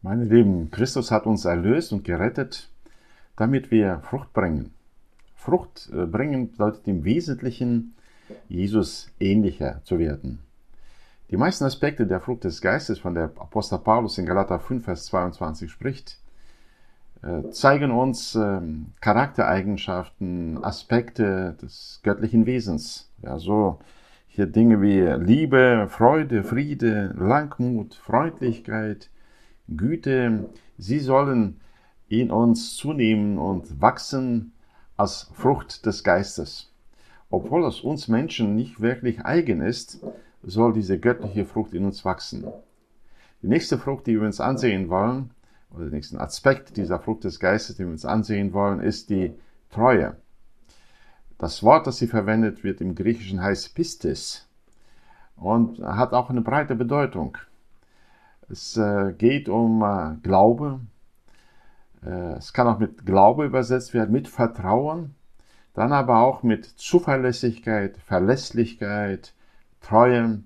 [0.00, 2.70] Meine Lieben, Christus hat uns erlöst und gerettet,
[3.34, 4.72] damit wir Frucht bringen.
[5.34, 7.96] Frucht äh, bringen bedeutet im Wesentlichen,
[8.48, 10.38] Jesus ähnlicher zu werden.
[11.32, 15.06] Die meisten Aspekte der Frucht des Geistes, von der Apostel Paulus in Galater 5, Vers
[15.06, 16.20] 22 spricht,
[17.22, 23.10] äh, zeigen uns ähm, Charaktereigenschaften, Aspekte des göttlichen Wesens.
[23.22, 23.80] Ja, so
[24.28, 29.10] hier Dinge wie Liebe, Freude, Friede, Langmut, Freundlichkeit,
[29.76, 30.48] Güte,
[30.78, 31.60] sie sollen
[32.08, 34.52] in uns zunehmen und wachsen
[34.96, 36.72] als Frucht des Geistes.
[37.30, 40.00] Obwohl es uns Menschen nicht wirklich eigen ist,
[40.42, 42.46] soll diese göttliche Frucht in uns wachsen.
[43.42, 45.30] Die nächste Frucht, die wir uns ansehen wollen,
[45.70, 49.34] oder den nächsten Aspekt dieser Frucht des Geistes, den wir uns ansehen wollen, ist die
[49.70, 50.16] Treue.
[51.36, 54.48] Das Wort, das sie verwendet wird im Griechischen heißt Pistis
[55.36, 57.36] und hat auch eine breite Bedeutung.
[58.50, 60.80] Es äh, geht um äh, Glaube.
[62.02, 65.14] Äh, es kann auch mit Glaube übersetzt werden, mit Vertrauen.
[65.74, 69.34] Dann aber auch mit Zuverlässigkeit, Verlässlichkeit,
[69.80, 70.42] Treue.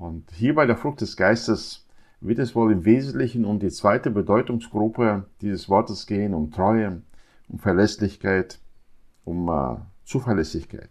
[0.00, 1.86] Und hier bei der Frucht des Geistes
[2.20, 7.02] wird es wohl im Wesentlichen um die zweite Bedeutungsgruppe dieses Wortes gehen, um Treue,
[7.48, 8.58] um Verlässlichkeit,
[9.24, 10.90] um Zuverlässigkeit.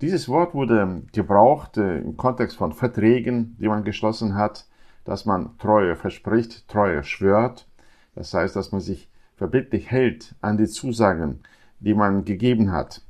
[0.00, 4.67] Dieses Wort wurde gebraucht im Kontext von Verträgen, die man geschlossen hat,
[5.08, 7.66] dass man Treue verspricht, Treue schwört.
[8.14, 11.40] Das heißt, dass man sich verbindlich hält an die Zusagen,
[11.80, 13.00] die man gegeben hat.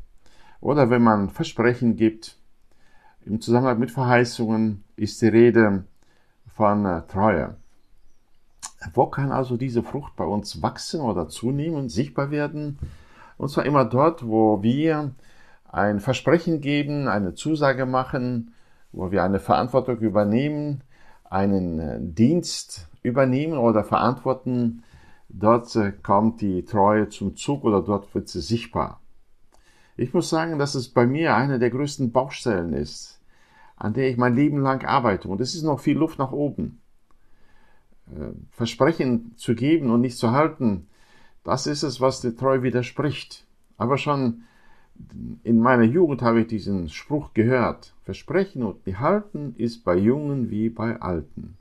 [0.60, 2.38] Oder wenn man Versprechen gibt,
[3.22, 5.86] im Zusammenhang mit Verheißungen ist die Rede
[6.46, 7.56] von äh, Treue.
[8.94, 12.78] Wo kann also diese Frucht bei uns wachsen oder zunehmen, sichtbar werden?
[13.38, 15.16] Und zwar immer dort, wo wir
[15.69, 18.54] ein Versprechen geben, eine Zusage machen,
[18.92, 20.84] wo wir eine Verantwortung übernehmen,
[21.31, 24.83] einen äh, Dienst übernehmen oder verantworten,
[25.29, 29.01] dort äh, kommt die Treue zum Zug oder dort wird sie sichtbar.
[29.97, 33.21] Ich muss sagen, dass es bei mir eine der größten Baustellen ist,
[33.77, 35.28] an der ich mein Leben lang arbeite.
[35.28, 36.81] Und es ist noch viel Luft nach oben.
[38.06, 40.87] Äh, Versprechen zu geben und nicht zu halten,
[41.44, 43.47] das ist es, was der Treue widerspricht.
[43.77, 44.44] Aber schon
[45.44, 47.94] in meiner Jugend habe ich diesen Spruch gehört.
[48.03, 51.56] Versprechen und nicht halten ist bei Jungen wie bei Alten.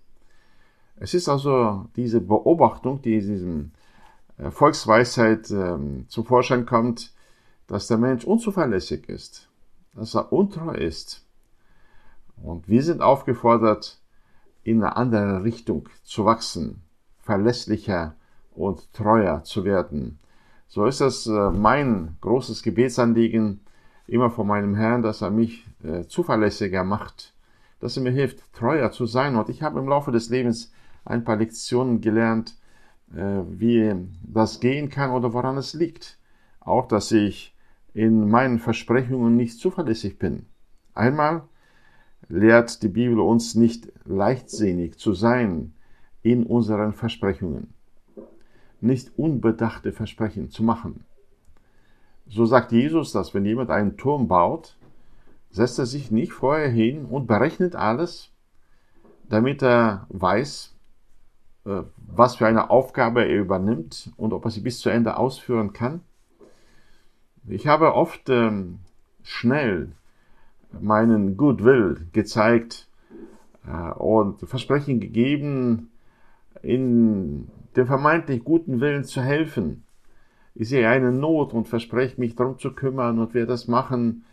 [0.96, 3.72] Es ist also diese Beobachtung, die in diesem
[4.38, 7.14] äh, Volksweisheit ähm, zum Vorschein kommt,
[7.68, 9.50] dass der Mensch unzuverlässig ist,
[9.94, 11.26] dass er untreu ist.
[12.42, 14.00] Und wir sind aufgefordert,
[14.64, 16.82] in eine andere Richtung zu wachsen,
[17.20, 18.16] verlässlicher
[18.52, 20.20] und treuer zu werden.
[20.68, 23.62] So ist das äh, mein großes Gebetsanliegen
[24.06, 27.34] immer vor meinem Herrn, dass er mich äh, zuverlässiger macht,
[27.80, 29.38] dass er mir hilft, treuer zu sein.
[29.38, 30.74] Und ich habe im Laufe des Lebens
[31.06, 32.58] ein paar Lektionen gelernt,
[33.14, 36.20] äh, wie das gehen kann oder woran es liegt.
[36.60, 37.56] Auch, dass ich
[37.94, 40.48] in meinen Versprechungen nicht zuverlässig bin.
[40.94, 41.44] Einmal
[42.28, 45.74] lehrt die Bibel uns nicht leichtsinnig zu sein
[46.24, 47.77] in unseren Versprechungen
[48.82, 51.04] nicht unbedachte Versprechen zu machen.
[52.28, 54.76] So sagt Jesus, dass wenn jemand einen Turm baut,
[55.50, 58.32] setzt er sich nicht vorher hin und berechnet alles,
[59.30, 60.76] damit er weiß,
[61.66, 65.74] äh, was für eine Aufgabe er übernimmt und ob er sie bis zu Ende ausführen
[65.74, 66.02] kann.
[67.48, 68.80] Ich habe oft ähm,
[69.24, 69.94] schnell
[70.82, 72.88] meinen Goodwill gezeigt
[73.66, 75.92] äh, und Versprechen gegeben
[76.62, 79.84] in dem vermeintlich guten Willen zu helfen.
[80.56, 84.24] Ich sehe eine Not und verspreche mich darum zu kümmern und werde das machen.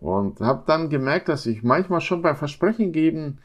[0.00, 3.38] Und habe dann gemerkt, dass ich manchmal schon beim Versprechen geben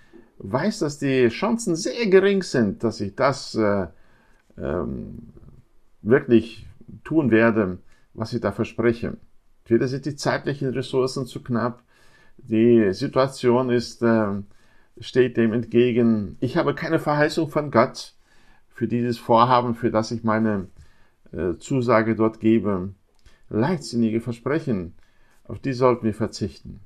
[0.43, 3.87] weiß, dass die Chancen sehr gering sind, dass ich das äh,
[4.57, 5.29] ähm,
[6.01, 6.67] wirklich
[7.03, 7.77] tun werde,
[8.13, 9.17] was ich da verspreche.
[9.63, 11.83] Entweder sind die zeitlichen Ressourcen zu knapp,
[12.37, 14.41] die Situation ist, äh,
[14.99, 16.37] steht dem entgegen.
[16.39, 18.13] Ich habe keine Verheißung von Gott
[18.69, 20.67] für dieses Vorhaben, für das ich meine
[21.31, 22.93] äh, Zusage dort gebe.
[23.49, 24.93] Leichtsinnige Versprechen,
[25.43, 26.79] auf die sollten wir verzichten.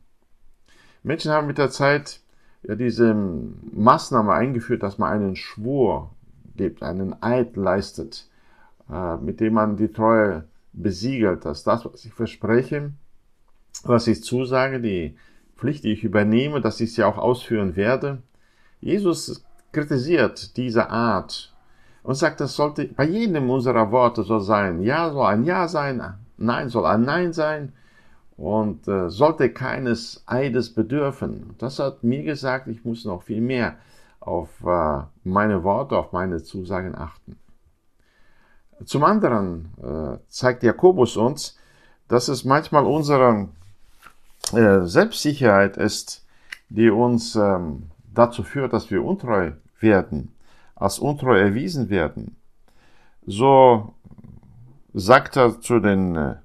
[1.04, 2.22] Menschen haben mit der Zeit
[2.63, 6.12] ja diese Maßnahme eingeführt, dass man einen Schwur
[6.56, 8.28] gibt, einen Eid leistet,
[8.90, 12.92] äh, mit dem man die Treue besiegelt, dass das, was ich verspreche,
[13.84, 15.16] was ich zusage, die
[15.57, 18.22] Pflicht, die ich übernehme, dass ich sie auch ausführen werde.
[18.81, 21.54] Jesus kritisiert diese Art
[22.04, 24.81] und sagt, das sollte bei jedem unserer Worte so sein.
[24.81, 26.02] Ja soll ein Ja sein,
[26.38, 27.74] Nein soll ein Nein sein
[28.38, 31.56] und äh, sollte keines Eides bedürfen.
[31.57, 33.75] Das hat mir gesagt, ich muss noch viel mehr
[34.19, 37.38] auf äh, meine Worte, auf meine Zusagen achten.
[38.84, 41.57] Zum anderen äh, zeigt Jakobus uns,
[42.07, 43.48] dass es manchmal unsere äh,
[44.51, 46.25] Selbstsicherheit ist,
[46.69, 50.33] die uns ähm, dazu führt, dass wir untreu werden,
[50.75, 52.38] als untreu erwiesen werden.
[53.25, 53.94] So
[54.94, 56.36] sagt er zu den äh,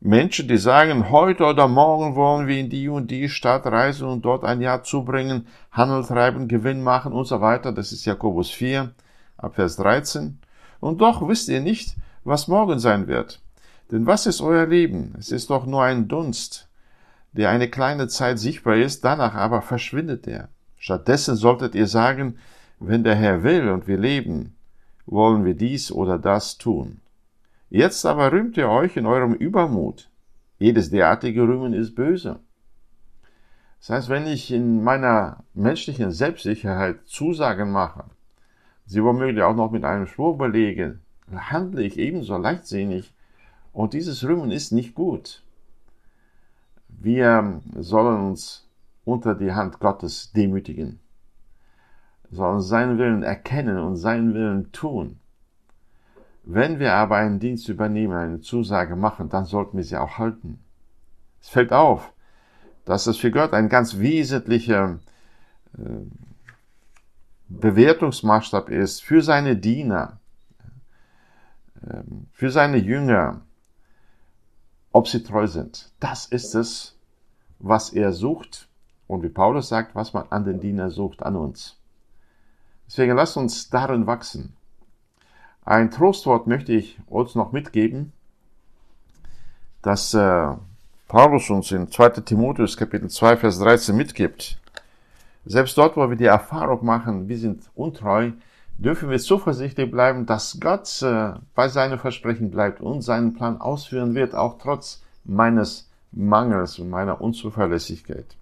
[0.00, 4.24] Menschen, die sagen, heute oder morgen wollen wir in die und die Stadt reisen und
[4.24, 7.70] dort ein Jahr zubringen, Handel treiben, Gewinn machen und so weiter.
[7.70, 8.92] Das ist Jakobus 4,
[9.36, 10.38] ab Vers 13.
[10.80, 11.94] Und doch wisst ihr nicht,
[12.24, 13.40] was morgen sein wird.
[13.92, 15.14] Denn was ist euer Leben?
[15.18, 16.68] Es ist doch nur ein Dunst,
[17.32, 20.48] der eine kleine Zeit sichtbar ist, danach aber verschwindet er.
[20.76, 22.38] Stattdessen solltet ihr sagen,
[22.78, 24.56] wenn der Herr will und wir leben,
[25.06, 27.00] wollen wir dies oder das tun.
[27.70, 30.10] Jetzt aber rühmt ihr euch in eurem Übermut.
[30.58, 32.40] Jedes derartige Rühmen ist böse.
[33.80, 38.04] Das heißt, wenn ich in meiner menschlichen Selbstsicherheit Zusagen mache,
[38.86, 40.98] sie womöglich auch noch mit einem Schwur belege,
[41.34, 43.12] handle ich ebenso leichtsinnig
[43.72, 45.42] und dieses Rühmen ist nicht gut.
[47.04, 48.70] Wir sollen uns
[49.04, 51.00] unter die Hand Gottes demütigen,
[52.30, 55.18] sollen seinen Willen erkennen und seinen Willen tun.
[56.44, 60.60] Wenn wir aber einen Dienst übernehmen, eine Zusage machen, dann sollten wir sie auch halten.
[61.40, 62.12] Es fällt auf,
[62.84, 65.00] dass es für Gott ein ganz wesentlicher
[65.76, 66.06] äh,
[67.48, 70.20] Bewertungsmaßstab ist für seine Diener,
[71.84, 73.40] äh, für seine Jünger,
[74.92, 75.90] ob sie treu sind.
[76.00, 76.96] Das ist es,
[77.58, 78.68] was er sucht
[79.06, 81.76] und wie Paulus sagt, was man an den Diener sucht, an uns.
[82.86, 84.54] Deswegen lasst uns darin wachsen.
[85.64, 88.12] Ein Trostwort möchte ich uns noch mitgeben,
[89.80, 90.48] dass äh,
[91.08, 94.58] Paulus uns in 2 Timotheus Kapitel 2 Vers 13 mitgibt.
[95.44, 98.32] Selbst dort, wo wir die Erfahrung machen, wir sind untreu,
[98.82, 104.14] dürfen wir zuversichtlich bleiben, dass Gott äh, bei seinen Versprechen bleibt und seinen Plan ausführen
[104.14, 108.36] wird, auch trotz meines Mangels und meiner Unzuverlässigkeit.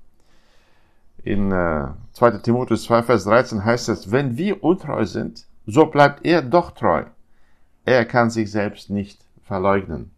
[1.23, 6.25] In äh, 2 Timotheus 2 Vers 13 heißt es, wenn wir untreu sind, so bleibt
[6.25, 7.05] er doch treu.
[7.85, 10.11] Er kann sich selbst nicht verleugnen.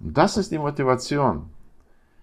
[0.00, 1.46] Und das ist die Motivation,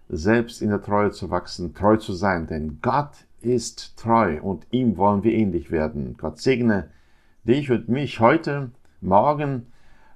[0.09, 4.97] selbst in der Treue zu wachsen, treu zu sein, denn Gott ist treu und ihm
[4.97, 6.15] wollen wir ähnlich werden.
[6.17, 6.89] Gott segne
[7.50, 8.69] dich und mich heute,
[9.01, 9.74] morgen,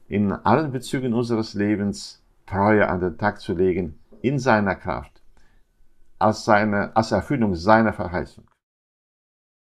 [0.08, 5.24] in allen Bezügen unseres Lebens Treue an den Tag zu legen, in seiner Kraft,
[6.20, 8.46] als, seine, als Erfüllung seiner Verheißung.